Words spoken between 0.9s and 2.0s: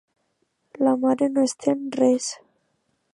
mare no entén